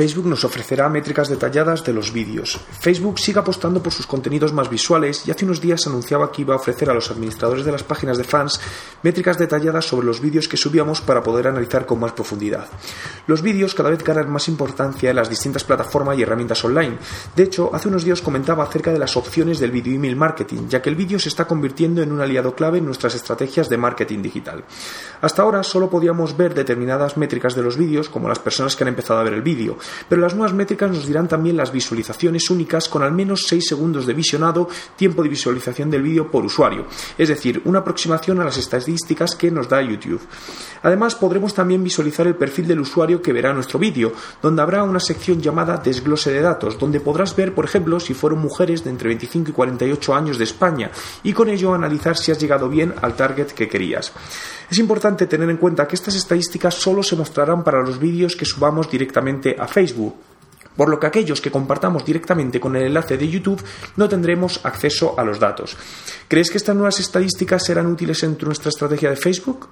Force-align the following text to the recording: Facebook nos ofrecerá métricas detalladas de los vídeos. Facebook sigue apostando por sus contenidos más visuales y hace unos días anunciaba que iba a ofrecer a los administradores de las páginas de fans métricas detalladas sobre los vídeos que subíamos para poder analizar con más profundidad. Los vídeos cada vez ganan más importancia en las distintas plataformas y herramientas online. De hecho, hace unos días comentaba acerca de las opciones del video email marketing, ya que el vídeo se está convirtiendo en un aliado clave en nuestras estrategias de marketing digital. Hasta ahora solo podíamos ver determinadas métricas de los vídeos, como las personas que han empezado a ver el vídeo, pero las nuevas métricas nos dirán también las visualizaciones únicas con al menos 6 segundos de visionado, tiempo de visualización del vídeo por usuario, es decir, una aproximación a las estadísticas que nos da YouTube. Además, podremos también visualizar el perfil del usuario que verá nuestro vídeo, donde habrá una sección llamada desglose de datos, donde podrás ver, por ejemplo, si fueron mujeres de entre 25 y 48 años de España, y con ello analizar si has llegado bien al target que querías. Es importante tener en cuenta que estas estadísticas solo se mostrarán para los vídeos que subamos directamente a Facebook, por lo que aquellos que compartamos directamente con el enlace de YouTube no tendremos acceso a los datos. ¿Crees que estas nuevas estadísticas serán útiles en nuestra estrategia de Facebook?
Facebook 0.00 0.28
nos 0.28 0.46
ofrecerá 0.46 0.88
métricas 0.88 1.28
detalladas 1.28 1.84
de 1.84 1.92
los 1.92 2.10
vídeos. 2.10 2.58
Facebook 2.80 3.18
sigue 3.18 3.38
apostando 3.38 3.82
por 3.82 3.92
sus 3.92 4.06
contenidos 4.06 4.50
más 4.50 4.70
visuales 4.70 5.28
y 5.28 5.30
hace 5.30 5.44
unos 5.44 5.60
días 5.60 5.86
anunciaba 5.86 6.32
que 6.32 6.40
iba 6.40 6.54
a 6.54 6.56
ofrecer 6.56 6.88
a 6.88 6.94
los 6.94 7.10
administradores 7.10 7.66
de 7.66 7.72
las 7.72 7.82
páginas 7.82 8.16
de 8.16 8.24
fans 8.24 8.58
métricas 9.02 9.36
detalladas 9.36 9.84
sobre 9.84 10.06
los 10.06 10.22
vídeos 10.22 10.48
que 10.48 10.56
subíamos 10.56 11.02
para 11.02 11.22
poder 11.22 11.48
analizar 11.48 11.84
con 11.84 12.00
más 12.00 12.12
profundidad. 12.12 12.66
Los 13.26 13.42
vídeos 13.42 13.74
cada 13.74 13.90
vez 13.90 14.02
ganan 14.02 14.30
más 14.30 14.48
importancia 14.48 15.10
en 15.10 15.16
las 15.16 15.28
distintas 15.28 15.64
plataformas 15.64 16.16
y 16.16 16.22
herramientas 16.22 16.64
online. 16.64 16.96
De 17.36 17.42
hecho, 17.42 17.68
hace 17.74 17.88
unos 17.88 18.02
días 18.02 18.22
comentaba 18.22 18.64
acerca 18.64 18.94
de 18.94 18.98
las 18.98 19.18
opciones 19.18 19.60
del 19.60 19.70
video 19.70 19.96
email 19.96 20.16
marketing, 20.16 20.68
ya 20.70 20.80
que 20.80 20.88
el 20.88 20.96
vídeo 20.96 21.18
se 21.18 21.28
está 21.28 21.44
convirtiendo 21.44 22.02
en 22.02 22.10
un 22.10 22.22
aliado 22.22 22.54
clave 22.54 22.78
en 22.78 22.86
nuestras 22.86 23.14
estrategias 23.14 23.68
de 23.68 23.76
marketing 23.76 24.22
digital. 24.22 24.64
Hasta 25.20 25.42
ahora 25.42 25.62
solo 25.62 25.90
podíamos 25.90 26.38
ver 26.38 26.54
determinadas 26.54 27.18
métricas 27.18 27.54
de 27.54 27.62
los 27.62 27.76
vídeos, 27.76 28.08
como 28.08 28.30
las 28.30 28.38
personas 28.38 28.74
que 28.74 28.84
han 28.84 28.88
empezado 28.88 29.20
a 29.20 29.24
ver 29.24 29.34
el 29.34 29.42
vídeo, 29.42 29.76
pero 30.08 30.20
las 30.20 30.34
nuevas 30.34 30.54
métricas 30.54 30.90
nos 30.90 31.06
dirán 31.06 31.28
también 31.28 31.56
las 31.56 31.72
visualizaciones 31.72 32.50
únicas 32.50 32.88
con 32.88 33.02
al 33.02 33.12
menos 33.12 33.46
6 33.46 33.66
segundos 33.66 34.06
de 34.06 34.14
visionado, 34.14 34.68
tiempo 34.96 35.22
de 35.22 35.28
visualización 35.28 35.90
del 35.90 36.02
vídeo 36.02 36.30
por 36.30 36.44
usuario, 36.44 36.86
es 37.16 37.28
decir, 37.28 37.62
una 37.64 37.80
aproximación 37.80 38.40
a 38.40 38.44
las 38.44 38.56
estadísticas 38.56 39.34
que 39.34 39.50
nos 39.50 39.68
da 39.68 39.82
YouTube. 39.82 40.20
Además, 40.82 41.14
podremos 41.14 41.54
también 41.54 41.84
visualizar 41.84 42.26
el 42.26 42.36
perfil 42.36 42.66
del 42.66 42.80
usuario 42.80 43.20
que 43.20 43.32
verá 43.32 43.52
nuestro 43.52 43.78
vídeo, 43.78 44.12
donde 44.42 44.62
habrá 44.62 44.82
una 44.82 45.00
sección 45.00 45.40
llamada 45.40 45.76
desglose 45.76 46.32
de 46.32 46.40
datos, 46.40 46.78
donde 46.78 47.00
podrás 47.00 47.36
ver, 47.36 47.54
por 47.54 47.64
ejemplo, 47.64 48.00
si 48.00 48.14
fueron 48.14 48.40
mujeres 48.40 48.84
de 48.84 48.90
entre 48.90 49.08
25 49.08 49.50
y 49.50 49.52
48 49.52 50.14
años 50.14 50.38
de 50.38 50.44
España, 50.44 50.90
y 51.22 51.32
con 51.32 51.48
ello 51.48 51.74
analizar 51.74 52.16
si 52.16 52.32
has 52.32 52.38
llegado 52.38 52.68
bien 52.68 52.94
al 53.02 53.14
target 53.14 53.48
que 53.48 53.68
querías. 53.68 54.12
Es 54.70 54.78
importante 54.78 55.26
tener 55.26 55.50
en 55.50 55.56
cuenta 55.56 55.88
que 55.88 55.96
estas 55.96 56.14
estadísticas 56.14 56.74
solo 56.74 57.02
se 57.02 57.16
mostrarán 57.16 57.64
para 57.64 57.82
los 57.82 57.98
vídeos 57.98 58.36
que 58.36 58.44
subamos 58.44 58.88
directamente 58.88 59.56
a 59.58 59.66
Facebook, 59.66 60.14
por 60.76 60.88
lo 60.88 61.00
que 61.00 61.08
aquellos 61.08 61.40
que 61.40 61.50
compartamos 61.50 62.04
directamente 62.04 62.60
con 62.60 62.76
el 62.76 62.84
enlace 62.84 63.18
de 63.18 63.28
YouTube 63.28 63.62
no 63.96 64.08
tendremos 64.08 64.64
acceso 64.64 65.18
a 65.18 65.24
los 65.24 65.40
datos. 65.40 65.76
¿Crees 66.28 66.50
que 66.50 66.58
estas 66.58 66.76
nuevas 66.76 67.00
estadísticas 67.00 67.64
serán 67.64 67.88
útiles 67.88 68.22
en 68.22 68.38
nuestra 68.40 68.68
estrategia 68.68 69.10
de 69.10 69.16
Facebook? 69.16 69.68